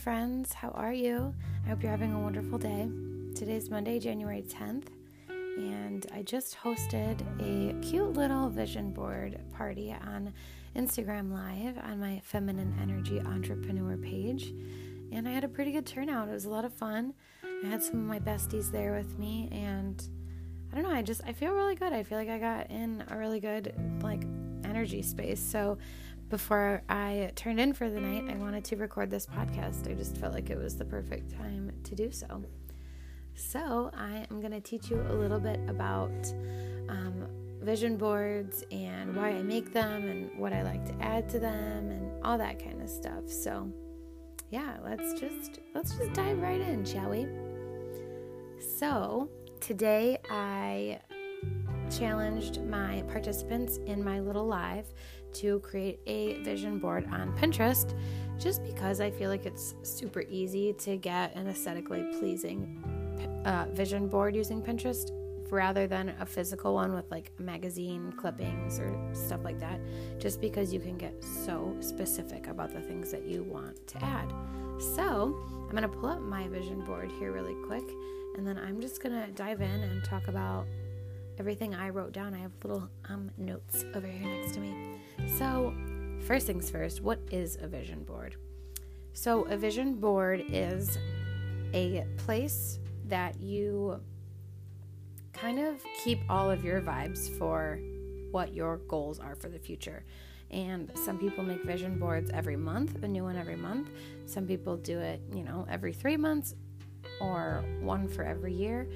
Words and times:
friends. 0.00 0.54
How 0.54 0.70
are 0.70 0.94
you? 0.94 1.34
I 1.66 1.68
hope 1.68 1.82
you're 1.82 1.90
having 1.90 2.14
a 2.14 2.18
wonderful 2.18 2.56
day. 2.56 2.88
Today's 3.34 3.68
Monday, 3.68 3.98
January 3.98 4.40
10th, 4.40 4.86
and 5.28 6.06
I 6.14 6.22
just 6.22 6.56
hosted 6.56 7.20
a 7.38 7.78
cute 7.86 8.14
little 8.14 8.48
vision 8.48 8.92
board 8.92 9.38
party 9.52 9.94
on 10.06 10.32
Instagram 10.74 11.30
Live 11.30 11.76
on 11.84 12.00
my 12.00 12.18
Feminine 12.24 12.74
Energy 12.80 13.20
Entrepreneur 13.20 13.98
page. 13.98 14.54
And 15.12 15.28
I 15.28 15.32
had 15.32 15.44
a 15.44 15.48
pretty 15.48 15.72
good 15.72 15.84
turnout. 15.84 16.28
It 16.28 16.32
was 16.32 16.46
a 16.46 16.50
lot 16.50 16.64
of 16.64 16.72
fun. 16.72 17.12
I 17.44 17.66
had 17.66 17.82
some 17.82 17.96
of 17.96 18.06
my 18.06 18.20
besties 18.20 18.72
there 18.72 18.94
with 18.94 19.18
me, 19.18 19.50
and 19.52 20.02
I 20.72 20.76
don't 20.76 20.84
know, 20.84 20.96
I 20.96 21.02
just 21.02 21.20
I 21.26 21.34
feel 21.34 21.52
really 21.52 21.74
good. 21.74 21.92
I 21.92 22.04
feel 22.04 22.16
like 22.16 22.30
I 22.30 22.38
got 22.38 22.70
in 22.70 23.04
a 23.10 23.18
really 23.18 23.38
good 23.38 23.74
like 24.02 24.24
energy 24.64 25.02
space. 25.02 25.40
So 25.40 25.76
before 26.30 26.82
I 26.88 27.32
turned 27.34 27.60
in 27.60 27.72
for 27.72 27.90
the 27.90 28.00
night, 28.00 28.32
I 28.32 28.36
wanted 28.38 28.64
to 28.66 28.76
record 28.76 29.10
this 29.10 29.26
podcast. 29.26 29.90
I 29.90 29.94
just 29.94 30.16
felt 30.16 30.32
like 30.32 30.48
it 30.48 30.56
was 30.56 30.76
the 30.76 30.84
perfect 30.84 31.36
time 31.36 31.72
to 31.82 31.94
do 31.96 32.12
so. 32.12 32.42
So, 33.34 33.90
I 33.96 34.26
am 34.30 34.40
going 34.40 34.52
to 34.52 34.60
teach 34.60 34.90
you 34.90 35.00
a 35.08 35.14
little 35.14 35.40
bit 35.40 35.60
about 35.68 36.10
um, 36.88 37.26
vision 37.60 37.96
boards 37.96 38.64
and 38.70 39.16
why 39.16 39.30
I 39.30 39.42
make 39.42 39.72
them 39.72 40.08
and 40.08 40.38
what 40.38 40.52
I 40.52 40.62
like 40.62 40.84
to 40.86 41.04
add 41.04 41.28
to 41.30 41.40
them 41.40 41.90
and 41.90 42.24
all 42.24 42.38
that 42.38 42.62
kind 42.62 42.80
of 42.80 42.88
stuff. 42.88 43.28
So, 43.28 43.68
yeah, 44.50 44.76
let's 44.84 45.14
just 45.14 45.60
let's 45.74 45.96
just 45.96 46.12
dive 46.12 46.38
right 46.38 46.60
in, 46.60 46.84
shall 46.84 47.10
we? 47.10 47.26
So, 48.78 49.28
today 49.60 50.18
I 50.30 51.00
challenged 51.90 52.62
my 52.62 53.02
participants 53.08 53.78
in 53.86 54.04
my 54.04 54.20
little 54.20 54.46
live 54.46 54.86
to 55.34 55.60
create 55.60 56.00
a 56.06 56.42
vision 56.42 56.78
board 56.78 57.06
on 57.10 57.36
Pinterest 57.38 57.94
just 58.38 58.64
because 58.64 59.00
I 59.00 59.10
feel 59.10 59.28
like 59.28 59.46
it's 59.46 59.74
super 59.82 60.22
easy 60.28 60.72
to 60.74 60.96
get 60.96 61.34
an 61.36 61.46
aesthetically 61.46 62.04
pleasing 62.18 62.82
uh, 63.44 63.66
vision 63.72 64.08
board 64.08 64.34
using 64.34 64.62
Pinterest 64.62 65.10
rather 65.50 65.86
than 65.86 66.14
a 66.20 66.26
physical 66.26 66.74
one 66.74 66.94
with 66.94 67.10
like 67.10 67.32
magazine 67.38 68.12
clippings 68.12 68.78
or 68.78 68.96
stuff 69.12 69.40
like 69.44 69.58
that, 69.60 69.80
just 70.18 70.40
because 70.40 70.72
you 70.72 70.80
can 70.80 70.96
get 70.96 71.12
so 71.22 71.76
specific 71.80 72.46
about 72.46 72.72
the 72.72 72.80
things 72.80 73.10
that 73.10 73.24
you 73.24 73.42
want 73.42 73.86
to 73.88 74.02
add. 74.04 74.32
So, 74.94 75.36
I'm 75.64 75.70
going 75.70 75.82
to 75.82 75.88
pull 75.88 76.08
up 76.08 76.20
my 76.20 76.48
vision 76.48 76.80
board 76.80 77.12
here 77.18 77.32
really 77.32 77.56
quick 77.66 77.84
and 78.36 78.46
then 78.46 78.58
I'm 78.58 78.80
just 78.80 79.02
going 79.02 79.14
to 79.14 79.30
dive 79.32 79.60
in 79.60 79.68
and 79.68 80.02
talk 80.04 80.28
about 80.28 80.66
everything 81.40 81.74
I 81.74 81.88
wrote 81.88 82.12
down. 82.12 82.34
I 82.34 82.38
have 82.40 82.52
little 82.62 82.86
um, 83.08 83.30
notes 83.38 83.86
over 83.94 84.06
here 84.06 84.28
next 84.28 84.52
to 84.52 84.60
me. 84.60 84.74
So, 85.38 85.74
first 86.26 86.46
things 86.46 86.70
first, 86.70 87.00
what 87.00 87.18
is 87.30 87.56
a 87.62 87.66
vision 87.66 88.04
board? 88.04 88.36
So, 89.14 89.44
a 89.44 89.56
vision 89.56 89.94
board 89.94 90.44
is 90.50 90.98
a 91.72 92.04
place 92.18 92.78
that 93.06 93.40
you 93.40 93.98
kind 95.32 95.58
of 95.58 95.82
keep 96.04 96.20
all 96.28 96.50
of 96.50 96.62
your 96.62 96.82
vibes 96.82 97.30
for 97.38 97.80
what 98.32 98.54
your 98.54 98.76
goals 98.86 99.18
are 99.18 99.34
for 99.34 99.48
the 99.48 99.58
future. 99.58 100.04
And 100.50 100.92
some 100.94 101.18
people 101.18 101.42
make 101.42 101.64
vision 101.64 101.98
boards 101.98 102.30
every 102.34 102.56
month, 102.56 103.02
a 103.02 103.08
new 103.08 103.24
one 103.24 103.36
every 103.36 103.56
month. 103.56 103.88
Some 104.26 104.46
people 104.46 104.76
do 104.76 104.98
it, 104.98 105.22
you 105.32 105.42
know, 105.42 105.66
every 105.70 105.94
three 105.94 106.18
months 106.18 106.54
or 107.18 107.64
one 107.80 108.08
for 108.08 108.24
every 108.24 108.52
year. 108.52 108.86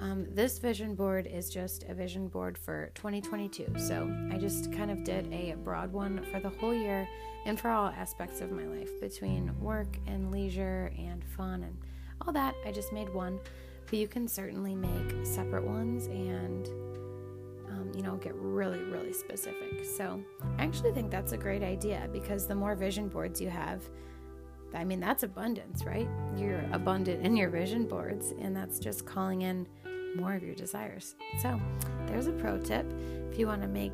Um, 0.00 0.26
this 0.34 0.58
vision 0.58 0.94
board 0.94 1.26
is 1.26 1.50
just 1.50 1.84
a 1.84 1.94
vision 1.94 2.28
board 2.28 2.56
for 2.56 2.90
2022. 2.94 3.66
So 3.76 4.10
I 4.32 4.38
just 4.38 4.72
kind 4.72 4.90
of 4.90 5.04
did 5.04 5.30
a 5.30 5.54
broad 5.62 5.92
one 5.92 6.24
for 6.32 6.40
the 6.40 6.48
whole 6.48 6.74
year 6.74 7.06
and 7.44 7.60
for 7.60 7.68
all 7.68 7.88
aspects 7.88 8.40
of 8.40 8.50
my 8.50 8.64
life 8.64 8.98
between 9.00 9.52
work 9.60 9.98
and 10.06 10.30
leisure 10.30 10.90
and 10.98 11.22
fun 11.36 11.64
and 11.64 11.76
all 12.22 12.32
that. 12.32 12.54
I 12.64 12.72
just 12.72 12.94
made 12.94 13.12
one, 13.12 13.38
but 13.86 13.98
you 13.98 14.08
can 14.08 14.26
certainly 14.26 14.74
make 14.74 15.26
separate 15.26 15.64
ones 15.64 16.06
and 16.06 16.66
um, 17.68 17.92
you 17.94 18.02
know, 18.02 18.16
get 18.16 18.34
really, 18.34 18.82
really 18.84 19.12
specific. 19.12 19.84
So 19.84 20.22
I 20.58 20.64
actually 20.64 20.92
think 20.92 21.10
that's 21.10 21.32
a 21.32 21.36
great 21.36 21.62
idea 21.62 22.08
because 22.10 22.46
the 22.46 22.54
more 22.54 22.74
vision 22.74 23.08
boards 23.08 23.38
you 23.38 23.50
have, 23.50 23.82
I 24.74 24.84
mean, 24.84 25.00
that's 25.00 25.24
abundance, 25.24 25.84
right? 25.84 26.08
You're 26.36 26.64
abundant 26.72 27.24
in 27.24 27.36
your 27.36 27.50
vision 27.50 27.86
boards, 27.86 28.32
and 28.40 28.56
that's 28.56 28.78
just 28.78 29.04
calling 29.04 29.42
in 29.42 29.66
more 30.16 30.34
of 30.34 30.42
your 30.42 30.54
desires. 30.54 31.14
So, 31.42 31.60
there's 32.06 32.26
a 32.26 32.32
pro 32.32 32.58
tip 32.58 32.86
if 33.30 33.38
you 33.38 33.46
want 33.46 33.62
to 33.62 33.68
make 33.68 33.92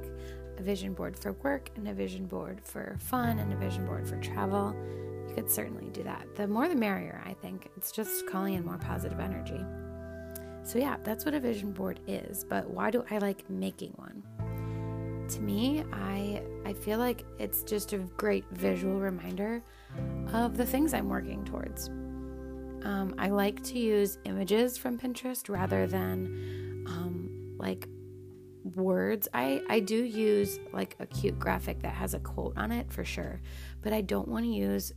a 0.58 0.62
vision 0.62 0.94
board 0.94 1.18
for 1.18 1.32
work 1.32 1.70
and 1.76 1.86
a 1.88 1.92
vision 1.92 2.26
board 2.26 2.60
for 2.62 2.96
fun 2.98 3.38
and 3.38 3.52
a 3.52 3.56
vision 3.56 3.86
board 3.86 4.08
for 4.08 4.16
travel. 4.20 4.74
You 5.28 5.34
could 5.34 5.50
certainly 5.50 5.90
do 5.90 6.02
that. 6.04 6.34
The 6.34 6.46
more 6.46 6.68
the 6.68 6.74
merrier, 6.74 7.22
I 7.26 7.34
think. 7.34 7.68
It's 7.76 7.92
just 7.92 8.26
calling 8.26 8.54
in 8.54 8.64
more 8.64 8.78
positive 8.78 9.20
energy. 9.20 9.60
So, 10.62 10.78
yeah, 10.78 10.96
that's 11.04 11.24
what 11.24 11.34
a 11.34 11.40
vision 11.40 11.72
board 11.72 12.00
is. 12.06 12.44
But 12.44 12.68
why 12.68 12.90
do 12.90 13.04
I 13.10 13.18
like 13.18 13.48
making 13.50 13.92
one? 13.96 14.22
To 15.28 15.40
me, 15.40 15.84
I 15.92 16.42
I 16.64 16.72
feel 16.72 16.98
like 16.98 17.24
it's 17.38 17.62
just 17.64 17.92
a 17.92 17.98
great 17.98 18.44
visual 18.52 18.98
reminder 18.98 19.62
of 20.32 20.56
the 20.56 20.64
things 20.64 20.94
I'm 20.94 21.08
working 21.08 21.44
towards. 21.44 21.90
Um, 22.86 23.16
I 23.18 23.30
like 23.30 23.64
to 23.64 23.80
use 23.80 24.16
images 24.24 24.78
from 24.78 24.96
Pinterest 24.96 25.48
rather 25.48 25.88
than 25.88 26.84
um, 26.86 27.56
like 27.58 27.88
words. 28.76 29.26
I, 29.34 29.60
I 29.68 29.80
do 29.80 30.04
use 30.04 30.60
like 30.72 30.94
a 31.00 31.06
cute 31.06 31.36
graphic 31.36 31.80
that 31.82 31.94
has 31.94 32.14
a 32.14 32.20
quote 32.20 32.56
on 32.56 32.70
it 32.70 32.92
for 32.92 33.04
sure, 33.04 33.40
but 33.82 33.92
I 33.92 34.02
don't 34.02 34.28
want 34.28 34.44
to 34.44 34.52
use 34.52 34.92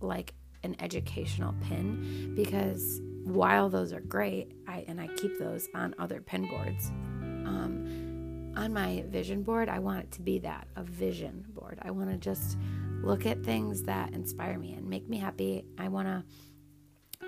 like 0.00 0.34
an 0.64 0.74
educational 0.80 1.54
pin 1.62 2.32
because 2.34 3.00
while 3.22 3.68
those 3.68 3.92
are 3.92 4.00
great, 4.00 4.50
I 4.66 4.84
and 4.88 5.00
I 5.00 5.06
keep 5.06 5.38
those 5.38 5.68
on 5.76 5.94
other 5.96 6.20
pin 6.20 6.48
boards. 6.48 6.88
Um, 6.90 8.52
on 8.56 8.72
my 8.72 9.04
vision 9.06 9.44
board, 9.44 9.68
I 9.68 9.78
want 9.78 10.00
it 10.00 10.10
to 10.12 10.22
be 10.22 10.40
that 10.40 10.66
a 10.74 10.82
vision 10.82 11.44
board. 11.50 11.78
I 11.82 11.92
want 11.92 12.10
to 12.10 12.16
just 12.16 12.58
look 13.00 13.26
at 13.26 13.44
things 13.44 13.84
that 13.84 14.12
inspire 14.12 14.58
me 14.58 14.72
and 14.72 14.90
make 14.90 15.08
me 15.08 15.18
happy. 15.18 15.64
I 15.78 15.86
want 15.86 16.08
to 16.08 16.24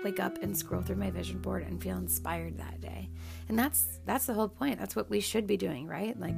wake 0.03 0.19
up 0.19 0.41
and 0.41 0.57
scroll 0.57 0.81
through 0.81 0.95
my 0.95 1.11
vision 1.11 1.39
board 1.39 1.63
and 1.63 1.81
feel 1.81 1.97
inspired 1.97 2.57
that 2.57 2.81
day. 2.81 3.09
And 3.49 3.57
that's 3.57 3.99
that's 4.05 4.25
the 4.25 4.33
whole 4.33 4.49
point. 4.49 4.79
That's 4.79 4.95
what 4.95 5.09
we 5.09 5.19
should 5.19 5.47
be 5.47 5.57
doing, 5.57 5.87
right? 5.87 6.19
Like 6.19 6.37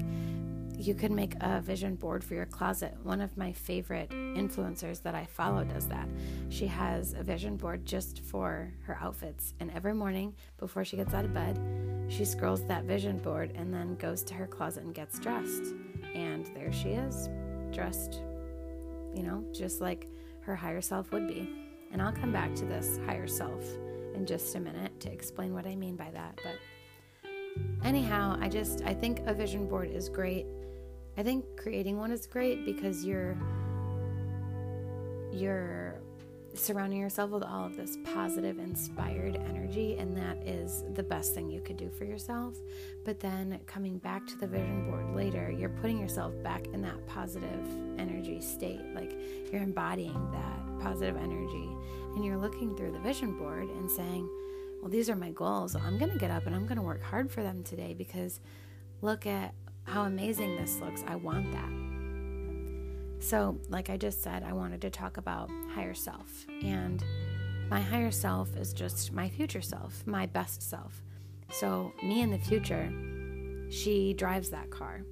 you 0.78 0.94
could 0.94 1.12
make 1.12 1.36
a 1.40 1.62
vision 1.62 1.96
board 1.96 2.24
for 2.24 2.34
your 2.34 2.46
closet. 2.46 2.98
One 3.04 3.22
of 3.22 3.38
my 3.38 3.54
favorite 3.54 4.10
influencers 4.10 5.02
that 5.04 5.16
I 5.16 5.26
follow 5.26 5.64
does 5.64 5.88
that. 5.88 6.08
She 6.50 6.68
has 6.68 7.14
a 7.14 7.24
vision 7.24 7.58
board 7.58 7.86
just 7.86 8.24
for 8.24 8.74
her 8.84 8.98
outfits. 9.02 9.54
And 9.60 9.72
every 9.72 9.94
morning 9.94 10.36
before 10.58 10.84
she 10.84 10.98
gets 10.98 11.14
out 11.14 11.26
of 11.26 11.34
bed, 11.34 11.60
she 12.10 12.26
scrolls 12.26 12.66
that 12.68 12.84
vision 12.84 13.20
board 13.20 13.54
and 13.56 13.74
then 13.74 13.96
goes 13.96 14.24
to 14.24 14.34
her 14.34 14.48
closet 14.48 14.84
and 14.84 14.94
gets 14.94 15.20
dressed. 15.20 15.74
And 16.14 16.48
there 16.48 16.74
she 16.74 16.90
is, 16.90 17.30
dressed, 17.72 18.22
you 19.14 19.24
know, 19.24 19.46
just 19.54 19.80
like 19.80 20.08
her 20.42 20.56
higher 20.56 20.82
self 20.82 21.12
would 21.12 21.28
be. 21.28 21.63
And 21.94 22.02
I'll 22.02 22.12
come 22.12 22.34
back 22.34 22.54
to 22.56 22.66
this 22.66 23.00
higher 23.06 23.28
self 23.28 23.64
in 24.16 24.26
just 24.26 24.56
a 24.56 24.60
minute 24.60 25.00
to 25.00 25.12
explain 25.12 25.54
what 25.54 25.66
I 25.66 25.76
mean 25.76 25.96
by 25.96 26.10
that. 26.12 26.40
But 26.44 27.32
anyhow, 27.84 28.38
I 28.42 28.50
just 28.50 28.82
I 28.84 28.94
think 28.94 29.22
a 29.26 29.34
vision 29.34 29.70
board 29.70 29.90
is 29.92 30.10
great. 30.10 30.46
I 31.18 31.24
think 31.24 31.46
creating 31.56 31.98
one 31.98 32.12
is 32.12 32.26
great 32.26 32.66
because 32.66 33.06
you're 33.06 33.38
you're 35.32 36.02
surrounding 36.56 37.00
yourself 37.00 37.32
with 37.32 37.44
all 37.44 37.66
of 37.66 37.76
this 37.76 37.98
positive, 38.14 38.60
inspired 38.60 39.36
energy, 39.48 39.96
and 39.98 40.16
that 40.16 40.38
is 40.48 40.84
the 40.94 41.04
best 41.04 41.34
thing 41.34 41.50
you 41.50 41.62
could 41.62 41.78
do 41.78 41.90
for 41.90 42.06
yourself. 42.06 42.56
But 43.06 43.20
then 43.20 43.60
coming 43.66 43.98
back 43.98 44.26
to 44.28 44.38
the 44.38 44.48
vision 44.48 44.90
board 44.90 45.16
later, 45.16 45.52
you're 45.52 45.70
putting 45.70 46.00
yourself 46.00 46.34
back 46.44 46.68
in 46.68 46.82
that 46.84 47.06
positive 47.08 47.68
energy 47.98 48.42
state. 48.42 48.82
Like 48.94 49.16
you're 49.52 49.64
embodying 49.64 50.32
that 50.32 50.80
positive 50.82 51.18
energy, 51.18 51.70
and 52.16 52.24
you're 52.24 52.38
looking 52.38 52.76
through 52.76 52.92
the 52.92 53.00
vision 53.00 53.38
board 53.38 53.70
and 53.70 53.90
saying, 53.90 54.30
Well, 54.82 54.90
these 54.90 55.10
are 55.10 55.16
my 55.16 55.32
goals. 55.32 55.76
I'm 55.76 55.98
going 55.98 56.12
to 56.12 56.20
get 56.20 56.32
up 56.32 56.46
and 56.46 56.56
I'm 56.56 56.66
going 56.66 56.78
to 56.78 56.84
work 56.84 57.02
hard 57.02 57.32
for 57.32 57.42
them 57.42 57.64
today 57.64 57.94
because 57.94 58.40
look 59.02 59.26
at 59.26 59.54
how 59.86 60.04
amazing 60.04 60.56
this 60.56 60.80
looks. 60.80 61.04
I 61.08 61.16
want 61.16 61.52
that. 61.52 61.83
So, 63.24 63.58
like 63.70 63.90
I 63.90 63.96
just 63.96 64.22
said, 64.22 64.44
I 64.44 64.52
wanted 64.52 64.82
to 64.82 64.90
talk 64.90 65.16
about 65.16 65.50
higher 65.74 65.94
self. 65.94 66.46
And 66.62 67.02
my 67.70 67.80
higher 67.80 68.12
self 68.12 68.54
is 68.58 68.74
just 68.74 69.14
my 69.14 69.30
future 69.30 69.62
self, 69.62 70.06
my 70.06 70.26
best 70.26 70.62
self. 70.62 71.02
So, 71.50 71.94
me 72.04 72.20
in 72.20 72.32
the 72.32 72.38
future, 72.38 72.92
she 73.72 74.14
drives 74.14 74.50
that 74.50 74.70
car. 74.70 75.06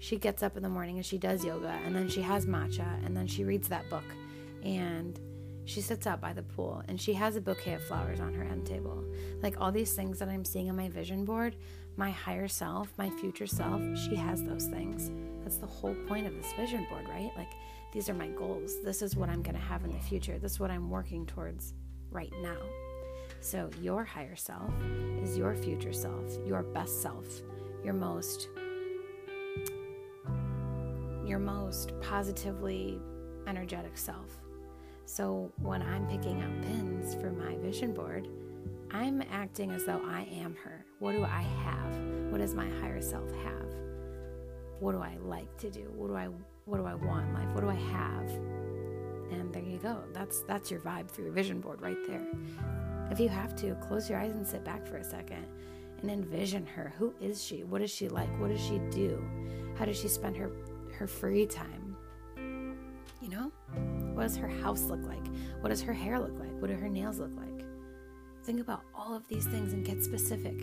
She 0.00 0.16
gets 0.16 0.42
up 0.42 0.56
in 0.56 0.64
the 0.64 0.68
morning 0.68 0.96
and 0.96 1.06
she 1.06 1.16
does 1.16 1.44
yoga, 1.44 1.78
and 1.86 1.94
then 1.94 2.08
she 2.08 2.22
has 2.22 2.44
matcha, 2.44 2.88
and 3.06 3.16
then 3.16 3.28
she 3.28 3.44
reads 3.44 3.68
that 3.68 3.88
book. 3.88 4.04
And 4.64 5.20
she 5.64 5.80
sits 5.80 6.08
out 6.08 6.20
by 6.20 6.32
the 6.32 6.42
pool 6.42 6.82
and 6.88 7.00
she 7.00 7.14
has 7.14 7.36
a 7.36 7.40
bouquet 7.40 7.74
of 7.74 7.82
flowers 7.84 8.20
on 8.20 8.34
her 8.34 8.42
end 8.42 8.66
table. 8.66 9.02
Like 9.42 9.58
all 9.60 9.72
these 9.72 9.94
things 9.94 10.18
that 10.18 10.28
I'm 10.28 10.44
seeing 10.44 10.68
on 10.68 10.76
my 10.76 10.90
vision 10.90 11.24
board, 11.24 11.56
my 11.96 12.10
higher 12.10 12.48
self, 12.48 12.92
my 12.98 13.08
future 13.08 13.46
self, 13.46 13.80
she 13.96 14.14
has 14.14 14.42
those 14.42 14.66
things. 14.66 15.10
That's 15.44 15.58
the 15.58 15.66
whole 15.66 15.94
point 16.08 16.26
of 16.26 16.34
this 16.34 16.52
vision 16.54 16.86
board, 16.90 17.06
right? 17.08 17.30
Like 17.36 17.52
These 17.92 18.08
are 18.08 18.14
my 18.14 18.28
goals. 18.28 18.82
This 18.82 19.02
is 19.02 19.14
what 19.14 19.28
I'm 19.28 19.42
going 19.42 19.54
to 19.54 19.60
have 19.60 19.84
in 19.84 19.92
the 19.92 20.00
future. 20.00 20.38
This 20.38 20.52
is 20.52 20.60
what 20.60 20.70
I'm 20.70 20.90
working 20.90 21.26
towards 21.26 21.74
right 22.10 22.32
now. 22.42 22.56
So, 23.40 23.70
your 23.82 24.04
higher 24.04 24.36
self 24.36 24.72
is 25.22 25.36
your 25.36 25.54
future 25.54 25.92
self, 25.92 26.38
your 26.46 26.62
best 26.62 27.02
self, 27.02 27.26
your 27.84 27.94
most 27.94 28.48
your 31.26 31.38
most 31.38 31.92
positively 32.00 33.00
energetic 33.46 33.96
self. 33.96 34.38
So, 35.04 35.52
when 35.60 35.82
I'm 35.82 36.06
picking 36.06 36.40
out 36.40 36.62
pins 36.62 37.14
for 37.14 37.30
my 37.30 37.56
vision 37.56 37.92
board, 37.92 38.28
I'm 38.90 39.22
acting 39.30 39.70
as 39.72 39.84
though 39.84 40.00
I 40.06 40.22
am 40.40 40.56
her. 40.64 40.84
What 40.98 41.12
do 41.12 41.24
I 41.24 41.42
have? 41.42 41.98
What 42.30 42.38
does 42.38 42.54
my 42.54 42.68
higher 42.80 43.02
self 43.02 43.30
have? 43.42 43.74
What 44.80 44.92
do 44.92 45.00
I 45.00 45.16
like 45.22 45.56
to 45.58 45.70
do? 45.70 45.90
What 45.94 46.08
do 46.08 46.16
I 46.16 46.28
what 46.66 46.78
do 46.78 46.86
I 46.86 46.94
want 46.94 47.28
in 47.28 47.34
life? 47.34 47.48
What 47.54 47.60
do 47.60 47.68
I 47.68 47.74
have? 47.74 48.30
And 49.30 49.52
there 49.52 49.62
you 49.62 49.78
go. 49.78 50.02
That's 50.12 50.42
that's 50.42 50.70
your 50.70 50.80
vibe 50.80 51.10
for 51.10 51.22
your 51.22 51.32
vision 51.32 51.60
board 51.60 51.80
right 51.80 51.98
there. 52.06 52.26
If 53.10 53.20
you 53.20 53.28
have 53.28 53.54
to, 53.56 53.74
close 53.76 54.08
your 54.08 54.18
eyes 54.18 54.32
and 54.32 54.46
sit 54.46 54.64
back 54.64 54.86
for 54.86 54.96
a 54.96 55.04
second 55.04 55.46
and 56.00 56.10
envision 56.10 56.66
her. 56.66 56.92
Who 56.98 57.14
is 57.20 57.42
she? 57.42 57.64
What 57.64 57.82
is 57.82 57.90
she 57.90 58.08
like? 58.08 58.28
What 58.40 58.50
does 58.50 58.60
she 58.60 58.78
do? 58.90 59.22
How 59.78 59.84
does 59.84 59.98
she 59.98 60.08
spend 60.08 60.36
her 60.36 60.50
her 60.98 61.06
free 61.06 61.46
time? 61.46 61.96
You 62.36 63.28
know? 63.28 63.52
What 64.14 64.22
does 64.22 64.36
her 64.36 64.48
house 64.48 64.82
look 64.82 65.04
like? 65.06 65.26
What 65.60 65.70
does 65.70 65.82
her 65.82 65.92
hair 65.92 66.18
look 66.18 66.38
like? 66.38 66.52
What 66.60 66.68
do 66.68 66.74
her 66.74 66.88
nails 66.88 67.18
look 67.18 67.34
like? 67.36 67.64
Think 68.44 68.60
about 68.60 68.82
all 68.94 69.14
of 69.14 69.26
these 69.28 69.46
things 69.46 69.72
and 69.72 69.84
get 69.84 70.04
specific. 70.04 70.54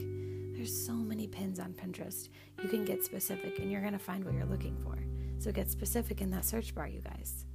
There's 0.62 0.86
so 0.86 0.94
many 0.94 1.26
pins 1.26 1.60
on 1.60 1.74
Pinterest. 1.74 2.30
You 2.62 2.70
can 2.70 2.86
get 2.86 3.04
specific 3.04 3.58
and 3.58 3.72
you're 3.72 3.82
going 3.82 3.94
to 3.94 3.98
find 3.98 4.24
what 4.24 4.36
you're 4.36 4.46
looking 4.46 4.78
for. 4.84 4.96
So 5.40 5.52
get 5.52 5.72
specific 5.72 6.22
in 6.22 6.30
that 6.30 6.46
search 6.46 6.76
bar, 6.76 6.88
you 6.88 7.02
guys. 7.02 7.48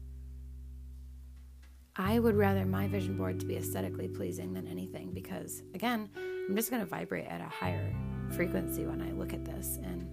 I 1.95 2.19
would 2.19 2.35
rather 2.35 2.67
my 2.67 2.89
vision 2.89 3.17
board 3.17 3.39
to 3.39 3.47
be 3.47 3.59
aesthetically 3.59 4.09
pleasing 4.09 4.53
than 4.53 4.67
anything 4.67 5.13
because, 5.13 5.63
again, 5.73 6.11
I'm 6.17 6.57
just 6.57 6.69
going 6.69 6.83
to 6.83 6.89
vibrate 6.89 7.29
at 7.29 7.41
a 7.41 7.49
higher 7.49 7.95
frequency 8.33 8.87
when 8.87 9.01
I 9.01 9.13
look 9.13 9.33
at 9.33 9.45
this. 9.45 9.79
And 9.85 10.11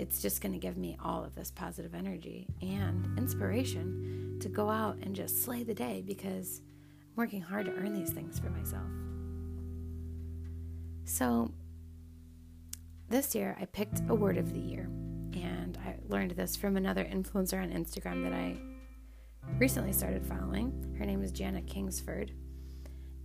it's 0.00 0.20
just 0.20 0.40
going 0.40 0.54
to 0.54 0.58
give 0.58 0.76
me 0.76 0.96
all 1.04 1.22
of 1.22 1.36
this 1.36 1.52
positive 1.52 1.94
energy 1.94 2.48
and 2.60 3.16
inspiration 3.16 4.38
to 4.40 4.48
go 4.48 4.68
out 4.68 4.96
and 5.02 5.14
just 5.14 5.44
slay 5.44 5.62
the 5.62 5.72
day 5.72 6.02
because 6.04 6.62
I'm 7.10 7.14
working 7.14 7.42
hard 7.42 7.66
to 7.66 7.72
earn 7.74 7.94
these 7.94 8.10
things 8.10 8.40
for 8.40 8.50
myself. 8.50 8.90
So, 11.04 11.52
this 13.14 13.32
year 13.32 13.56
I 13.60 13.66
picked 13.66 14.02
a 14.08 14.14
word 14.14 14.36
of 14.36 14.52
the 14.52 14.58
year, 14.58 14.90
and 15.34 15.78
I 15.86 15.94
learned 16.08 16.32
this 16.32 16.56
from 16.56 16.76
another 16.76 17.04
influencer 17.04 17.62
on 17.62 17.70
Instagram 17.70 18.24
that 18.24 18.32
I 18.32 18.56
recently 19.56 19.92
started 19.92 20.26
following. 20.26 20.96
Her 20.98 21.04
name 21.04 21.22
is 21.22 21.30
Janet 21.30 21.68
Kingsford, 21.68 22.32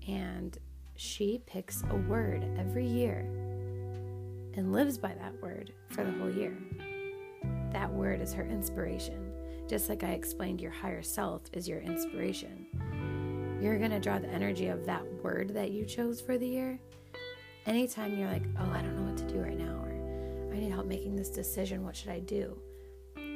and 0.07 0.55
she 0.95 1.41
picks 1.47 1.81
a 1.89 1.95
word 1.95 2.45
every 2.55 2.85
year 2.85 3.21
and 4.53 4.71
lives 4.71 4.99
by 4.99 5.15
that 5.15 5.41
word 5.41 5.73
for 5.87 6.03
the 6.03 6.11
whole 6.11 6.31
year. 6.31 6.55
That 7.71 7.91
word 7.91 8.21
is 8.21 8.31
her 8.33 8.45
inspiration. 8.45 9.31
Just 9.67 9.89
like 9.89 10.03
I 10.03 10.11
explained, 10.11 10.61
your 10.61 10.69
higher 10.69 11.01
self 11.01 11.41
is 11.51 11.67
your 11.67 11.79
inspiration. 11.79 12.67
You're 13.59 13.79
going 13.79 13.89
to 13.89 13.99
draw 13.99 14.19
the 14.19 14.29
energy 14.29 14.67
of 14.67 14.85
that 14.85 15.03
word 15.23 15.55
that 15.55 15.71
you 15.71 15.83
chose 15.83 16.21
for 16.21 16.37
the 16.37 16.47
year. 16.47 16.79
Anytime 17.65 18.17
you're 18.17 18.29
like, 18.29 18.45
oh, 18.59 18.71
I 18.71 18.81
don't 18.81 18.95
know 18.95 19.11
what 19.11 19.17
to 19.17 19.27
do 19.27 19.39
right 19.39 19.57
now, 19.57 19.68
I 20.51 20.59
need 20.59 20.71
help 20.71 20.85
making 20.85 21.15
this 21.15 21.29
decision, 21.29 21.83
what 21.83 21.95
should 21.95 22.09
I 22.09 22.19
do? 22.19 22.57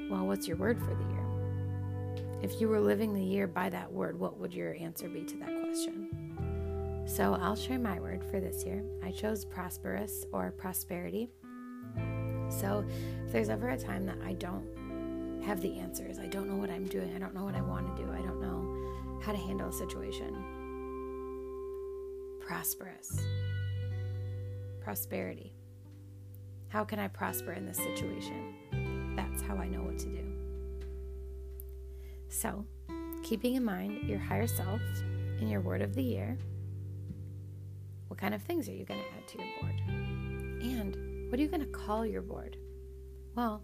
Well, 0.10 0.26
what's 0.26 0.48
your 0.48 0.58
word 0.58 0.80
for 0.80 0.94
the 0.94 1.04
year? 1.04 1.26
If 2.42 2.60
you 2.60 2.68
were 2.68 2.80
living 2.80 3.14
the 3.14 3.24
year 3.24 3.48
by 3.48 3.70
that 3.70 3.92
word, 3.92 4.20
what 4.20 4.38
would 4.38 4.54
your 4.54 4.76
answer 4.76 5.08
be 5.08 5.24
to 5.24 5.38
that 5.38 5.62
question? 5.62 7.04
So 7.06 7.38
I'll 7.42 7.56
share 7.56 7.80
my 7.80 8.00
word 8.00 8.24
for 8.24 8.40
this 8.40 8.66
year. 8.66 8.84
I 9.04 9.12
chose 9.12 9.46
prosperous 9.46 10.26
or 10.32 10.52
prosperity. 10.52 11.30
So 12.50 12.86
if 13.26 13.32
there's 13.32 13.50
ever 13.50 13.70
a 13.70 13.78
time 13.78 14.06
that 14.06 14.18
I 14.26 14.34
don't 14.34 15.42
have 15.44 15.62
the 15.62 15.80
answers, 15.80 16.20
I 16.20 16.28
don't 16.28 16.48
know 16.48 16.56
what 16.56 16.70
I'm 16.70 16.86
doing, 16.86 17.14
I 17.16 17.20
don't 17.20 17.34
know 17.34 17.44
what 17.44 17.56
I 17.56 17.62
want 17.62 17.96
to 17.96 18.04
do, 18.04 18.10
I 18.12 18.22
don't 18.22 18.42
know 18.42 19.20
how 19.22 19.32
to 19.32 19.38
handle 19.38 19.70
a 19.70 19.74
situation, 19.74 20.34
prosperous, 22.40 23.22
prosperity. 24.82 25.54
How 26.74 26.84
can 26.84 26.98
I 26.98 27.08
prosper 27.08 27.52
in 27.54 27.68
this 27.68 27.78
situation? 27.78 29.14
That's 29.16 29.44
how 29.44 29.58
I 29.58 29.68
know 29.68 29.84
what 29.84 30.00
to 30.00 30.08
do. 30.08 30.26
So, 32.30 32.66
keeping 33.22 33.54
in 33.54 33.64
mind 33.64 34.10
your 34.10 34.18
higher 34.18 34.48
self 34.48 34.82
and 35.40 35.52
your 35.52 35.62
word 35.62 35.84
of 35.84 35.94
the 35.94 36.02
year, 36.02 36.36
what 38.08 38.20
kind 38.20 38.34
of 38.34 38.42
things 38.42 38.68
are 38.68 38.74
you 38.74 38.86
going 38.86 39.02
to 39.02 39.06
add 39.16 39.28
to 39.28 39.38
your 39.38 39.48
board? 39.62 39.82
And 40.64 41.30
what 41.30 41.40
are 41.40 41.44
you 41.44 41.48
going 41.48 41.62
to 41.62 41.68
call 41.68 42.08
your 42.08 42.24
board? 42.24 42.58
Well, 43.36 43.62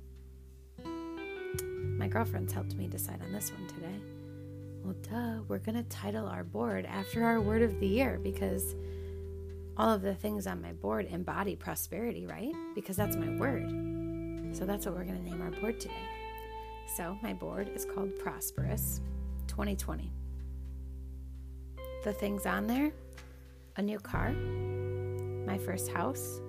my 0.86 2.08
girlfriends 2.08 2.54
helped 2.54 2.76
me 2.76 2.86
decide 2.86 3.24
on 3.24 3.34
this 3.34 3.52
one 3.52 3.68
today. 3.70 4.00
Well, 4.84 4.96
duh, 5.10 5.42
we're 5.48 5.58
going 5.58 5.84
to 5.84 5.90
title 5.90 6.28
our 6.28 6.44
board 6.44 6.86
after 6.86 7.24
our 7.24 7.42
word 7.42 7.64
of 7.64 7.80
the 7.80 7.88
year 7.88 8.20
because 8.22 8.76
all 9.80 9.94
of 9.94 10.02
the 10.02 10.14
things 10.14 10.46
on 10.46 10.62
my 10.62 10.74
board 10.74 11.08
embody 11.10 11.56
prosperity, 11.56 12.28
right? 12.28 12.54
Because 12.76 12.98
that's 12.98 13.16
my 13.16 13.30
word. 13.38 13.70
So 14.52 14.66
that's 14.66 14.86
what 14.86 14.94
we're 14.94 15.06
going 15.06 15.24
to 15.24 15.30
name 15.30 15.42
our 15.42 15.52
board 15.52 15.80
today. 15.80 15.94
So, 16.98 17.18
my 17.22 17.34
board 17.34 17.70
is 17.74 17.86
called 17.86 18.18
Prosperous 18.20 19.00
2020. 19.48 20.12
The 22.04 22.14
things 22.14 22.46
on 22.46 22.68
there 22.68 22.92
a 23.78 23.82
new 23.82 24.00
car, 24.00 24.34
my 24.34 25.58
first 25.58 25.90
house, 25.92 26.42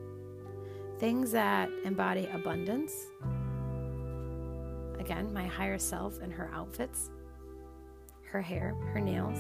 things 0.98 1.30
that 1.30 1.68
embody 1.84 2.26
abundance. 2.32 2.92
Again, 4.98 5.32
my 5.32 5.46
higher 5.46 5.78
self 5.78 6.20
and 6.20 6.32
her 6.32 6.50
outfits, 6.52 7.10
her 8.32 8.42
hair, 8.42 8.74
her 8.92 9.00
nails, 9.00 9.38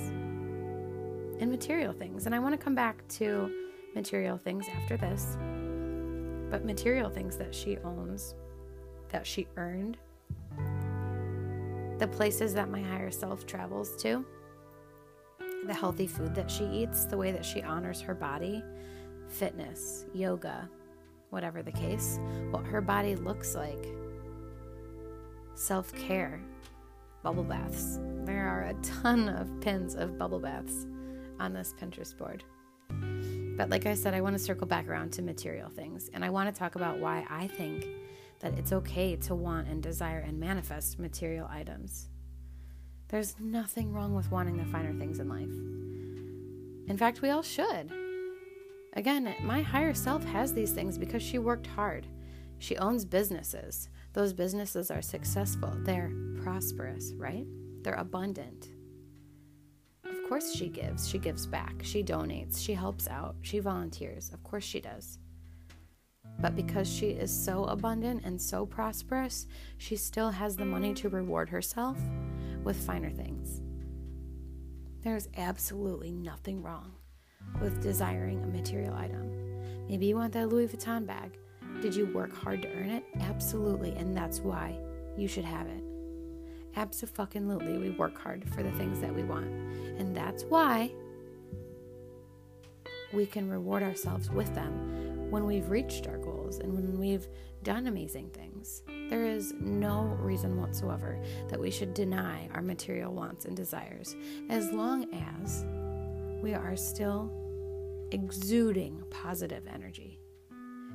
and 1.40 1.50
material 1.50 1.92
things. 1.92 2.26
And 2.26 2.34
I 2.34 2.38
want 2.38 2.52
to 2.52 2.58
come 2.58 2.76
back 2.76 3.02
to 3.08 3.59
material 3.94 4.38
things 4.38 4.66
after 4.68 4.96
this. 4.96 5.36
But 6.50 6.64
material 6.64 7.10
things 7.10 7.36
that 7.36 7.54
she 7.54 7.78
owns, 7.78 8.34
that 9.10 9.26
she 9.26 9.46
earned, 9.56 9.98
the 11.98 12.08
places 12.08 12.54
that 12.54 12.70
my 12.70 12.80
higher 12.80 13.10
self 13.10 13.46
travels 13.46 13.96
to, 14.02 14.24
the 15.66 15.74
healthy 15.74 16.06
food 16.06 16.34
that 16.34 16.50
she 16.50 16.64
eats, 16.64 17.04
the 17.04 17.16
way 17.16 17.30
that 17.32 17.44
she 17.44 17.62
honors 17.62 18.00
her 18.00 18.14
body, 18.14 18.62
fitness, 19.28 20.06
yoga, 20.14 20.68
whatever 21.30 21.62
the 21.62 21.72
case, 21.72 22.18
what 22.50 22.64
her 22.64 22.80
body 22.80 23.14
looks 23.16 23.54
like, 23.54 23.86
self 25.54 25.92
care, 25.94 26.40
bubble 27.22 27.44
baths. 27.44 27.98
There 28.24 28.48
are 28.48 28.64
a 28.64 28.74
ton 28.82 29.28
of 29.28 29.60
pins 29.60 29.94
of 29.94 30.18
bubble 30.18 30.40
baths 30.40 30.86
on 31.38 31.52
this 31.52 31.74
Pinterest 31.78 32.16
board. 32.16 32.44
But 33.60 33.68
like 33.68 33.84
I 33.84 33.92
said, 33.92 34.14
I 34.14 34.22
want 34.22 34.34
to 34.34 34.42
circle 34.42 34.66
back 34.66 34.88
around 34.88 35.12
to 35.12 35.22
material 35.22 35.68
things. 35.68 36.08
And 36.14 36.24
I 36.24 36.30
want 36.30 36.48
to 36.48 36.58
talk 36.58 36.76
about 36.76 36.96
why 36.96 37.26
I 37.28 37.46
think 37.46 37.86
that 38.38 38.54
it's 38.56 38.72
okay 38.72 39.16
to 39.16 39.34
want 39.34 39.68
and 39.68 39.82
desire 39.82 40.20
and 40.20 40.40
manifest 40.40 40.98
material 40.98 41.46
items. 41.46 42.08
There's 43.08 43.38
nothing 43.38 43.92
wrong 43.92 44.14
with 44.14 44.30
wanting 44.30 44.56
the 44.56 44.64
finer 44.64 44.94
things 44.94 45.18
in 45.18 45.28
life. 45.28 46.88
In 46.88 46.96
fact, 46.96 47.20
we 47.20 47.28
all 47.28 47.42
should. 47.42 47.92
Again, 48.94 49.34
my 49.42 49.60
higher 49.60 49.92
self 49.92 50.24
has 50.24 50.54
these 50.54 50.72
things 50.72 50.96
because 50.96 51.22
she 51.22 51.36
worked 51.38 51.66
hard. 51.66 52.06
She 52.60 52.78
owns 52.78 53.04
businesses. 53.04 53.90
Those 54.14 54.32
businesses 54.32 54.90
are 54.90 55.02
successful. 55.02 55.74
They're 55.80 56.14
prosperous, 56.42 57.12
right? 57.18 57.44
They're 57.82 57.92
abundant. 57.92 58.68
Of 60.30 60.34
course, 60.34 60.54
she 60.54 60.68
gives. 60.68 61.08
She 61.08 61.18
gives 61.18 61.44
back. 61.44 61.74
She 61.82 62.04
donates. 62.04 62.64
She 62.64 62.72
helps 62.72 63.08
out. 63.08 63.34
She 63.42 63.58
volunteers. 63.58 64.30
Of 64.32 64.44
course, 64.44 64.62
she 64.62 64.80
does. 64.80 65.18
But 66.38 66.54
because 66.54 66.88
she 66.88 67.08
is 67.08 67.32
so 67.32 67.64
abundant 67.64 68.22
and 68.24 68.40
so 68.40 68.64
prosperous, 68.64 69.48
she 69.78 69.96
still 69.96 70.30
has 70.30 70.54
the 70.54 70.64
money 70.64 70.94
to 70.94 71.08
reward 71.08 71.48
herself 71.48 71.98
with 72.62 72.76
finer 72.76 73.10
things. 73.10 73.60
There's 75.02 75.28
absolutely 75.36 76.12
nothing 76.12 76.62
wrong 76.62 76.92
with 77.60 77.82
desiring 77.82 78.40
a 78.44 78.46
material 78.46 78.94
item. 78.94 79.32
Maybe 79.88 80.06
you 80.06 80.14
want 80.14 80.32
that 80.34 80.48
Louis 80.48 80.68
Vuitton 80.68 81.08
bag. 81.08 81.38
Did 81.82 81.92
you 81.92 82.06
work 82.06 82.32
hard 82.32 82.62
to 82.62 82.72
earn 82.74 82.90
it? 82.90 83.04
Absolutely, 83.18 83.96
and 83.96 84.16
that's 84.16 84.38
why 84.38 84.78
you 85.16 85.26
should 85.26 85.44
have 85.44 85.66
it. 85.66 85.89
Absolutely, 86.76 87.78
we 87.78 87.90
work 87.90 88.18
hard 88.18 88.48
for 88.48 88.62
the 88.62 88.72
things 88.72 89.00
that 89.00 89.14
we 89.14 89.22
want. 89.22 89.46
And 89.98 90.16
that's 90.16 90.44
why 90.44 90.92
we 93.12 93.26
can 93.26 93.50
reward 93.50 93.82
ourselves 93.82 94.30
with 94.30 94.54
them 94.54 95.30
when 95.30 95.46
we've 95.46 95.68
reached 95.68 96.06
our 96.06 96.18
goals 96.18 96.58
and 96.58 96.72
when 96.72 96.98
we've 96.98 97.28
done 97.62 97.86
amazing 97.86 98.30
things. 98.30 98.82
There 99.08 99.24
is 99.24 99.52
no 99.60 100.16
reason 100.20 100.60
whatsoever 100.60 101.18
that 101.48 101.60
we 101.60 101.70
should 101.70 101.94
deny 101.94 102.48
our 102.54 102.62
material 102.62 103.12
wants 103.12 103.44
and 103.44 103.56
desires 103.56 104.16
as 104.48 104.70
long 104.70 105.12
as 105.12 105.64
we 106.42 106.54
are 106.54 106.76
still 106.76 107.30
exuding 108.12 109.02
positive 109.10 109.64
energy. 109.72 110.20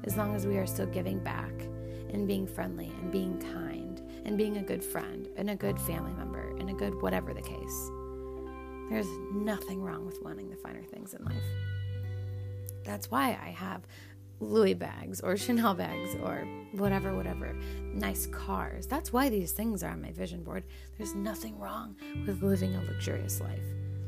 As 0.03 0.17
long 0.17 0.35
as 0.35 0.45
we 0.45 0.57
are 0.57 0.67
still 0.67 0.87
giving 0.87 1.19
back 1.19 1.53
and 2.13 2.27
being 2.27 2.45
friendly 2.47 2.87
and 3.01 3.11
being 3.11 3.39
kind 3.53 3.84
and 4.25 4.37
being 4.37 4.57
a 4.57 4.63
good 4.63 4.83
friend 4.83 5.29
and 5.37 5.49
a 5.49 5.55
good 5.55 5.79
family 5.79 6.13
member 6.13 6.55
and 6.59 6.69
a 6.69 6.73
good 6.73 7.01
whatever 7.01 7.33
the 7.33 7.41
case. 7.41 7.91
There's 8.89 9.07
nothing 9.33 9.81
wrong 9.81 10.05
with 10.05 10.21
wanting 10.21 10.49
the 10.49 10.55
finer 10.57 10.83
things 10.83 11.13
in 11.13 11.23
life. 11.23 11.43
That's 12.83 13.09
why 13.09 13.29
I 13.41 13.49
have 13.49 13.81
Louis 14.39 14.73
bags 14.73 15.21
or 15.21 15.37
Chanel 15.37 15.73
bags 15.73 16.15
or 16.21 16.47
whatever, 16.73 17.15
whatever, 17.15 17.55
nice 17.93 18.27
cars. 18.27 18.85
That's 18.85 19.13
why 19.13 19.29
these 19.29 19.51
things 19.51 19.83
are 19.83 19.91
on 19.91 20.01
my 20.01 20.11
vision 20.11 20.43
board. 20.43 20.63
There's 20.97 21.15
nothing 21.15 21.57
wrong 21.57 21.95
with 22.27 22.43
living 22.43 22.75
a 22.75 22.81
luxurious 22.81 23.39
life. 23.39 23.63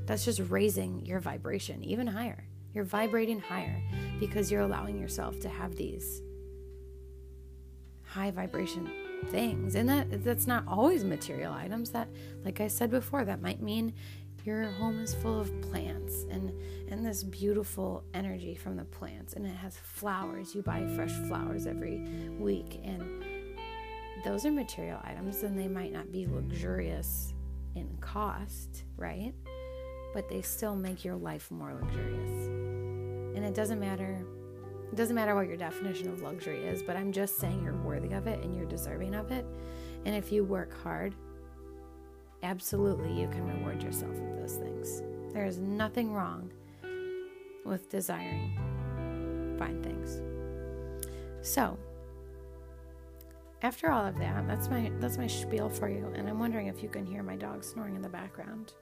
That's 0.06 0.26
just 0.26 0.42
raising 0.50 1.06
your 1.06 1.20
vibration 1.20 1.84
even 1.84 2.08
higher. 2.08 2.44
You're 2.74 2.84
vibrating 2.84 3.40
higher 3.40 3.82
because 4.20 4.52
you're 4.52 4.62
allowing 4.62 5.00
yourself 5.00 5.40
to 5.40 5.50
have 5.50 5.76
these 5.76 6.22
high 8.04 8.32
vibration 8.32 8.90
things. 9.26 9.76
And 9.76 9.88
that 9.90 10.24
that's 10.24 10.48
not 10.48 10.64
always 10.68 11.04
material 11.04 11.54
items. 11.54 11.92
That 11.92 12.08
like 12.44 12.62
I 12.62 12.68
said 12.68 12.92
before, 12.92 13.26
that 13.26 13.42
might 13.42 13.62
mean 13.62 13.94
your 14.44 14.70
home 14.72 15.02
is 15.02 15.14
full 15.14 15.40
of 15.40 15.62
plants 15.62 16.26
and 16.32 16.54
and 16.90 17.06
this 17.06 17.24
beautiful 17.24 18.04
energy 18.14 18.56
from 18.56 18.78
the 18.78 18.86
plants. 18.86 19.34
And 19.34 19.46
it 19.46 19.56
has 19.56 19.78
flowers. 19.78 20.56
You 20.56 20.62
buy 20.62 20.88
fresh 20.96 21.14
flowers 21.28 21.68
every 21.68 22.00
week. 22.40 22.80
And 22.84 23.24
those 24.24 24.46
are 24.46 24.52
material 24.52 25.00
items 25.04 25.44
and 25.44 25.60
they 25.60 25.68
might 25.68 25.92
not 25.92 26.12
be 26.12 26.26
luxurious 26.26 27.34
in 27.76 27.88
cost 28.02 28.84
right? 28.98 29.34
But 30.14 30.30
they 30.30 30.42
still 30.42 30.76
make 30.76 31.06
your 31.06 31.16
life 31.16 31.50
more 31.52 31.74
luxurious. 31.74 32.48
And 33.38 33.46
it 33.46 33.54
doesn't 33.54 33.80
matter 33.80 34.26
it 34.92 34.96
doesn't 34.96 35.16
matter 35.16 35.36
what 35.36 35.48
your 35.48 35.58
definition 35.58 36.10
of 36.10 36.22
luxury 36.22 36.66
is 36.66 36.82
but 36.82 36.96
i'm 36.96 37.12
just 37.12 37.38
saying 37.38 37.64
you're 37.64 37.76
worthy 37.84 38.14
of 38.14 38.28
it 38.28 38.44
and 38.44 38.56
you're 38.56 38.66
deserving 38.66 39.16
of 39.16 39.32
it 39.32 39.46
and 40.06 40.16
if 40.16 40.32
you 40.32 40.44
work 40.44 40.74
hard 40.84 41.14
absolutely 42.44 43.12
you 43.12 43.28
can 43.28 43.46
reward 43.46 43.82
yourself 43.82 44.14
with 44.14 44.38
those 44.40 44.56
things. 44.56 45.04
There 45.34 45.46
is 45.46 45.60
nothing 45.60 46.14
wrong 46.14 46.52
with 47.66 47.90
desiring 47.90 49.56
fine 49.60 49.84
things. 49.84 50.22
So, 51.42 51.78
after 53.62 53.92
all 53.92 54.06
of 54.06 54.18
that, 54.20 54.48
that's 54.48 54.70
my 54.70 54.92
that's 55.00 55.18
my 55.18 55.28
spiel 55.28 55.70
for 55.70 55.90
you, 55.90 56.12
and 56.16 56.30
I'm 56.30 56.40
wondering 56.40 56.68
if 56.68 56.84
you 56.84 56.90
can 56.90 57.06
hear 57.06 57.24
my 57.24 57.36
dog 57.36 57.64
snoring 57.64 57.96
in 57.96 58.02
the 58.02 58.10
background. 58.10 58.74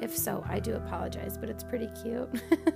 If 0.00 0.16
so, 0.16 0.44
I 0.46 0.60
do 0.60 0.74
apologize, 0.74 1.36
but 1.36 1.50
it's 1.50 1.64
pretty 1.64 1.88
cute. 2.02 2.28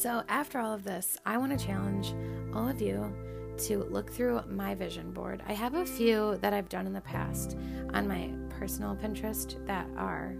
so, 0.00 0.22
after 0.30 0.58
all 0.58 0.72
of 0.72 0.82
this, 0.82 1.18
I 1.26 1.36
want 1.36 1.58
to 1.58 1.62
challenge 1.62 2.14
all 2.54 2.66
of 2.66 2.80
you 2.80 3.14
to 3.66 3.84
look 3.90 4.10
through 4.10 4.40
my 4.48 4.74
vision 4.74 5.12
board. 5.12 5.42
I 5.46 5.52
have 5.52 5.74
a 5.74 5.84
few 5.84 6.38
that 6.40 6.54
I've 6.54 6.70
done 6.70 6.86
in 6.86 6.94
the 6.94 7.02
past 7.02 7.58
on 7.92 8.08
my 8.08 8.30
personal 8.48 8.96
Pinterest 8.96 9.62
that 9.66 9.86
are 9.98 10.34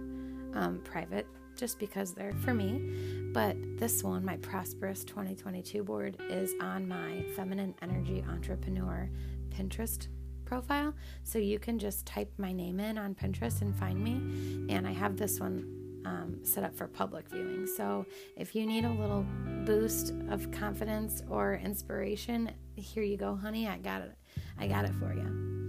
um, 0.55 0.81
private 0.83 1.27
just 1.55 1.77
because 1.77 2.15
they're 2.15 2.33
for 2.43 2.55
me. 2.55 3.29
But 3.33 3.55
this 3.77 4.03
one, 4.03 4.25
my 4.25 4.37
Prosperous 4.37 5.03
2022 5.03 5.83
board, 5.83 6.17
is 6.27 6.55
on 6.59 6.87
my 6.87 7.23
Feminine 7.35 7.75
Energy 7.83 8.25
Entrepreneur 8.27 9.11
Pinterest 9.51 10.07
profile. 10.43 10.95
So 11.23 11.37
you 11.37 11.59
can 11.59 11.77
just 11.77 12.07
type 12.07 12.33
my 12.39 12.51
name 12.51 12.79
in 12.79 12.97
on 12.97 13.13
Pinterest 13.13 13.61
and 13.61 13.75
find 13.75 14.03
me. 14.03 14.73
And 14.73 14.87
I 14.87 14.91
have 14.91 15.17
this 15.17 15.39
one 15.39 15.80
um, 16.05 16.39
set 16.43 16.63
up 16.63 16.75
for 16.75 16.87
public 16.87 17.29
viewing. 17.29 17.67
So 17.67 18.05
if 18.37 18.55
you 18.55 18.65
need 18.65 18.85
a 18.85 18.91
little 18.91 19.25
boost 19.65 20.13
of 20.29 20.51
confidence 20.51 21.21
or 21.29 21.55
inspiration, 21.55 22.51
here 22.75 23.03
you 23.03 23.17
go, 23.17 23.35
honey. 23.35 23.67
I 23.67 23.77
got 23.77 24.01
it. 24.01 24.11
I 24.59 24.67
got 24.67 24.85
it 24.85 24.93
for 24.95 25.13
you. 25.13 25.61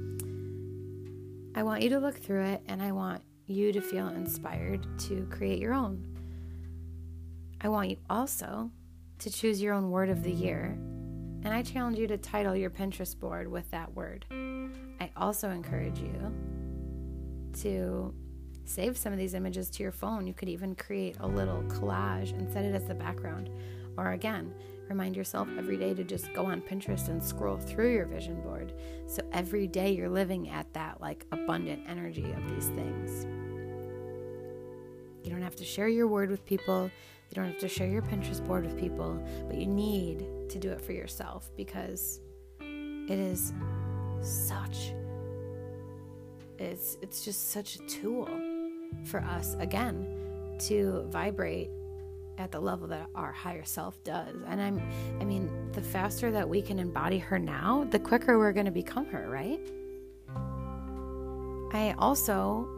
I 1.55 1.63
want 1.63 1.83
you 1.83 1.91
to 1.91 1.99
look 1.99 2.17
through 2.17 2.45
it 2.45 2.63
and 2.67 2.83
I 2.83 2.93
want 2.93 3.23
you 3.47 3.73
to 3.73 3.81
feel 3.81 4.09
inspired 4.09 4.87
to 5.01 5.27
create 5.31 5.59
your 5.59 5.75
own. 5.75 6.09
I 7.61 7.69
want 7.69 7.91
you 7.91 7.97
also 8.09 8.71
to 9.19 9.31
choose 9.31 9.61
your 9.61 9.75
own 9.75 9.91
word 9.91 10.09
of 10.09 10.23
the 10.23 10.33
year. 10.33 10.79
And 11.45 11.49
I 11.49 11.63
challenge 11.63 11.99
you 11.99 12.07
to 12.07 12.17
title 12.17 12.57
your 12.57 12.71
Pinterest 12.71 13.19
board 13.19 13.49
with 13.49 13.71
that 13.71 13.93
word. 13.95 14.25
I 15.01 15.11
also 15.17 15.51
encourage 15.51 15.99
you 15.99 16.33
to 17.61 18.15
save 18.73 18.97
some 18.97 19.13
of 19.13 19.19
these 19.19 19.35
images 19.35 19.69
to 19.69 19.83
your 19.83 19.93
phone. 19.93 20.27
You 20.27 20.33
could 20.33 20.49
even 20.49 20.75
create 20.75 21.17
a 21.21 21.27
little 21.27 21.63
collage 21.65 22.33
and 22.33 22.51
set 22.51 22.65
it 22.65 22.75
as 22.75 22.85
the 22.85 22.95
background. 22.95 23.51
Or 23.99 24.13
again, 24.13 24.55
remind 24.89 25.15
yourself 25.15 25.47
every 25.59 25.77
day 25.77 25.93
to 25.93 26.03
just 26.03 26.33
go 26.33 26.47
on 26.47 26.63
Pinterest 26.63 27.09
and 27.09 27.23
scroll 27.23 27.59
through 27.59 27.93
your 27.93 28.07
vision 28.07 28.41
board. 28.41 28.73
So 29.07 29.23
every 29.33 29.67
day 29.67 29.93
you're 29.93 30.09
living 30.09 30.49
at 30.49 30.73
that 30.73 31.01
like 31.01 31.27
abundant 31.33 31.83
energy 31.87 32.33
of 32.33 32.49
these 32.49 32.69
things. 32.69 33.27
You 35.23 35.31
don't 35.31 35.43
have 35.43 35.57
to 35.57 35.65
share 35.65 35.89
your 35.89 36.09
word 36.09 36.31
with 36.31 36.45
people. 36.47 36.91
You 37.29 37.35
don't 37.35 37.47
have 37.47 37.61
to 37.61 37.69
share 37.69 37.89
your 37.89 38.03
Pinterest 38.03 38.45
board 38.47 38.65
with 38.65 38.79
people, 38.79 39.23
but 39.49 39.57
you 39.57 39.67
need 39.67 40.25
to 40.49 40.59
do 40.59 40.71
it 40.71 40.81
for 40.81 40.93
yourself 40.93 41.51
because 41.57 42.21
it 42.61 43.19
is 43.19 43.53
such 44.23 44.95
it's 46.59 46.97
it's 47.03 47.25
just 47.25 47.51
such 47.51 47.77
a 47.77 47.79
tool 47.87 48.29
for 49.05 49.21
us 49.21 49.57
again 49.59 50.07
to 50.59 51.05
vibrate 51.09 51.71
at 52.39 52.51
the 52.51 52.61
level 52.61 52.89
that 52.89 53.09
our 53.15 53.33
higher 53.33 53.65
self 53.65 54.03
does. 54.05 54.35
And 54.47 54.61
I'm 54.61 54.81
I 55.21 55.25
mean, 55.25 55.51
the 55.73 55.83
faster 55.83 56.31
that 56.31 56.49
we 56.49 56.63
can 56.63 56.79
embody 56.79 57.19
her 57.19 57.39
now, 57.39 57.87
the 57.91 57.99
quicker 57.99 58.39
we're 58.39 58.53
going 58.53 58.67
to 58.67 58.73
become 58.73 59.07
her, 59.07 59.29
right? 59.29 59.61
I 61.73 61.95
also 61.99 62.69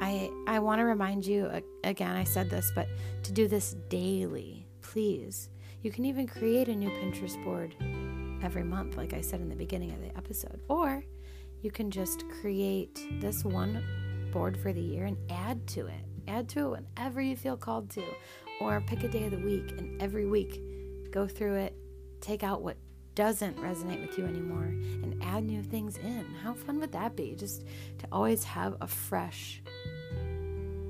I 0.00 0.30
I 0.46 0.58
want 0.58 0.78
to 0.80 0.84
remind 0.84 1.26
you 1.26 1.50
again, 1.84 2.16
I 2.16 2.24
said 2.24 2.50
this, 2.50 2.70
but 2.74 2.88
to 3.24 3.32
do 3.32 3.48
this 3.48 3.76
daily, 3.88 4.66
please. 4.82 5.48
You 5.82 5.90
can 5.90 6.04
even 6.04 6.26
create 6.26 6.68
a 6.68 6.76
new 6.76 6.90
Pinterest 6.90 7.42
board 7.42 7.74
every 8.42 8.62
month 8.62 8.96
like 8.96 9.14
I 9.14 9.20
said 9.22 9.40
in 9.40 9.48
the 9.48 9.56
beginning 9.56 9.92
of 9.92 10.00
the 10.00 10.14
episode. 10.16 10.60
Or 10.68 11.02
you 11.62 11.70
can 11.70 11.90
just 11.90 12.24
create 12.40 13.06
this 13.20 13.44
one 13.44 13.82
board 14.32 14.56
for 14.56 14.72
the 14.72 14.80
year 14.80 15.06
and 15.06 15.16
add 15.30 15.66
to 15.68 15.86
it. 15.86 16.04
Add 16.28 16.48
to 16.50 16.74
it 16.74 16.82
whenever 16.96 17.20
you 17.20 17.36
feel 17.36 17.56
called 17.56 17.90
to, 17.90 18.04
or 18.60 18.80
pick 18.82 19.02
a 19.02 19.08
day 19.08 19.24
of 19.24 19.30
the 19.32 19.38
week 19.38 19.72
and 19.78 20.00
every 20.00 20.26
week 20.26 20.60
go 21.10 21.26
through 21.26 21.54
it, 21.54 21.74
take 22.20 22.42
out 22.42 22.62
what 22.62 22.76
doesn't 23.14 23.58
resonate 23.58 24.06
with 24.06 24.16
you 24.16 24.24
anymore, 24.24 24.64
and 25.02 25.20
add 25.22 25.44
new 25.44 25.62
things 25.62 25.96
in. 25.98 26.24
How 26.42 26.54
fun 26.54 26.78
would 26.80 26.92
that 26.92 27.16
be? 27.16 27.34
Just 27.34 27.64
to 27.98 28.06
always 28.12 28.44
have 28.44 28.76
a 28.80 28.86
fresh 28.86 29.62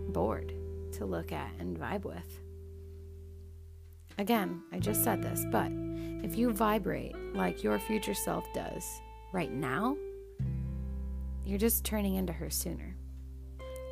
board 0.09 0.52
to 0.92 1.06
look 1.06 1.32
at 1.32 1.50
and 1.59 1.78
vibe 1.78 2.04
with. 2.04 2.40
Again, 4.18 4.62
I 4.73 4.78
just 4.78 5.02
said 5.02 5.23
this, 5.23 5.47
but 5.50 5.70
if 6.23 6.37
you 6.37 6.52
vibrate 6.52 7.16
like 7.35 7.62
your 7.62 7.78
future 7.78 8.14
self 8.14 8.44
does 8.52 9.00
right 9.32 9.50
now, 9.50 9.97
you're 11.44 11.59
just 11.59 11.85
turning 11.85 12.16
into 12.16 12.32
her 12.32 12.50
sooner. 12.50 12.89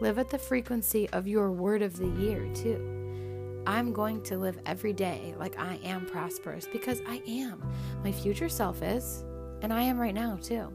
Live 0.01 0.19
at 0.19 0.31
the 0.31 0.39
frequency 0.39 1.09
of 1.11 1.27
your 1.27 1.51
word 1.51 1.83
of 1.83 1.97
the 1.97 2.07
year, 2.07 2.49
too. 2.55 3.63
I'm 3.67 3.93
going 3.93 4.23
to 4.25 4.39
live 4.39 4.59
every 4.65 4.93
day 4.93 5.35
like 5.39 5.59
I 5.59 5.81
am 5.83 6.07
prosperous 6.07 6.69
because 6.73 7.03
I 7.09 7.21
am. 7.27 7.63
My 8.05 8.13
future 8.13 8.49
self 8.49 8.81
is, 8.83 9.25
and 9.61 9.73
I 9.73 9.83
am 9.83 9.99
right 9.99 10.15
now, 10.15 10.39
too. 10.41 10.73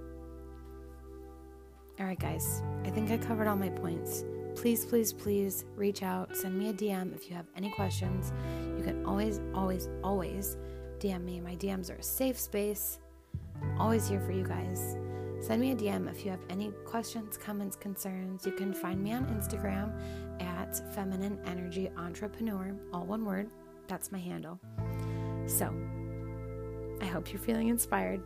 All 1.99 2.05
right, 2.05 2.19
guys, 2.19 2.61
I 2.83 2.89
think 2.89 3.11
I 3.11 3.17
covered 3.17 3.47
all 3.47 3.55
my 3.55 3.69
points. 3.69 4.25
Please, 4.55 4.85
please, 4.85 5.13
please 5.13 5.63
reach 5.75 6.03
out. 6.03 6.35
Send 6.35 6.59
me 6.59 6.69
a 6.69 6.73
DM 6.73 7.15
if 7.15 7.29
you 7.29 7.35
have 7.35 7.47
any 7.55 7.71
questions. 7.71 8.33
You 8.77 8.83
can 8.83 9.05
always, 9.05 9.39
always, 9.55 9.87
always 10.03 10.57
DM 10.99 11.23
me. 11.23 11.39
My 11.39 11.55
DMs 11.55 11.89
are 11.89 11.95
a 11.95 12.03
safe 12.03 12.37
space. 12.37 12.99
Always 13.79 14.07
here 14.07 14.19
for 14.19 14.33
you 14.33 14.43
guys. 14.43 14.97
Send 15.43 15.59
me 15.59 15.73
a 15.73 15.75
DM 15.75 16.09
if 16.09 16.23
you 16.23 16.31
have 16.31 16.39
any 16.49 16.71
questions, 16.85 17.35
comments, 17.35 17.75
concerns. 17.75 18.45
You 18.45 18.53
can 18.53 18.73
find 18.73 19.03
me 19.03 19.11
on 19.11 19.25
Instagram 19.25 19.91
at 20.41 20.95
Feminine 20.95 21.37
Energy 21.45 21.91
Entrepreneur, 21.97 22.73
all 22.93 23.05
one 23.05 23.25
word. 23.25 23.49
That's 23.89 24.09
my 24.09 24.19
handle. 24.19 24.57
So, 25.45 25.75
I 27.01 27.05
hope 27.07 27.33
you're 27.33 27.41
feeling 27.41 27.67
inspired. 27.67 28.21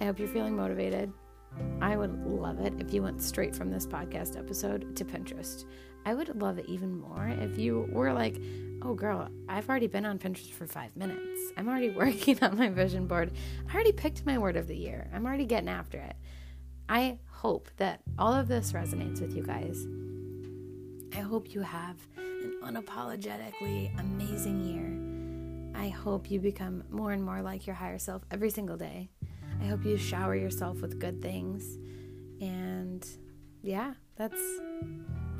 I 0.00 0.06
hope 0.06 0.18
you're 0.18 0.26
feeling 0.26 0.56
motivated. 0.56 1.12
I 1.80 1.96
would 1.96 2.26
love 2.26 2.58
it 2.58 2.74
if 2.80 2.92
you 2.92 3.00
went 3.00 3.22
straight 3.22 3.54
from 3.54 3.70
this 3.70 3.86
podcast 3.86 4.36
episode 4.36 4.96
to 4.96 5.04
Pinterest. 5.04 5.66
I 6.04 6.14
would 6.14 6.42
love 6.42 6.58
it 6.58 6.66
even 6.66 6.98
more 6.98 7.28
if 7.28 7.58
you 7.58 7.88
were 7.92 8.12
like, 8.12 8.42
oh, 8.82 8.94
girl, 8.94 9.28
I've 9.48 9.68
already 9.68 9.86
been 9.86 10.04
on 10.04 10.18
Pinterest 10.18 10.50
for 10.50 10.66
five 10.66 10.96
minutes. 10.96 11.52
I'm 11.56 11.68
already 11.68 11.90
working 11.96 12.40
on 12.42 12.58
my 12.58 12.70
vision 12.70 13.06
board. 13.06 13.30
I 13.70 13.72
already 13.72 13.92
picked 13.92 14.26
my 14.26 14.36
word 14.36 14.56
of 14.56 14.66
the 14.66 14.76
year. 14.76 15.08
I'm 15.14 15.26
already 15.26 15.46
getting 15.46 15.68
after 15.68 15.98
it. 15.98 16.16
I 16.88 17.18
hope 17.30 17.68
that 17.78 18.00
all 18.18 18.32
of 18.32 18.48
this 18.48 18.72
resonates 18.72 19.20
with 19.20 19.34
you 19.34 19.42
guys. 19.42 19.86
I 21.16 21.20
hope 21.20 21.52
you 21.52 21.60
have 21.62 21.96
an 22.16 22.60
unapologetically 22.62 23.98
amazing 23.98 24.60
year. 24.60 25.80
I 25.80 25.88
hope 25.88 26.30
you 26.30 26.40
become 26.40 26.84
more 26.90 27.12
and 27.12 27.24
more 27.24 27.42
like 27.42 27.66
your 27.66 27.76
higher 27.76 27.98
self 27.98 28.22
every 28.30 28.50
single 28.50 28.76
day. 28.76 29.10
I 29.60 29.66
hope 29.66 29.84
you 29.84 29.96
shower 29.96 30.34
yourself 30.34 30.80
with 30.80 30.98
good 30.98 31.20
things. 31.20 31.78
And 32.40 33.06
yeah, 33.62 33.94
that's 34.16 34.40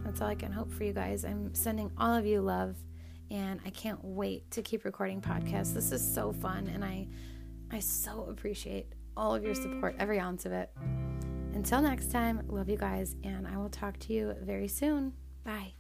that's 0.05 0.21
all 0.21 0.29
I 0.29 0.35
can 0.35 0.53
hope 0.53 0.73
for 0.73 0.85
you 0.85 0.93
guys. 0.93 1.25
I'm 1.25 1.55
sending 1.55 1.91
all 1.99 2.15
of 2.15 2.27
you 2.27 2.41
love 2.41 2.77
and 3.31 3.61
I 3.67 3.71
can't 3.71 4.03
wait 4.03 4.51
to 4.53 4.63
keep 4.63 4.85
recording 4.85 5.21
podcasts. 5.21 5.75
This 5.75 5.93
is 5.93 6.15
so 6.15 6.33
fun 6.33 6.69
and 6.73 6.85
I 6.85 7.09
I 7.71 7.81
so 7.81 8.27
appreciate 8.31 8.87
all 9.17 9.35
of 9.35 9.43
your 9.43 9.55
support, 9.55 9.97
every 9.99 10.21
ounce 10.21 10.47
of 10.47 10.53
it. 10.53 10.71
Until 11.57 11.81
next 11.81 12.11
time, 12.13 12.43
love 12.49 12.69
you 12.69 12.77
guys, 12.77 13.17
and 13.25 13.49
I 13.49 13.57
will 13.57 13.71
talk 13.71 13.99
to 14.01 14.13
you 14.13 14.35
very 14.43 14.69
soon. 14.69 15.15
Bye. 15.43 15.73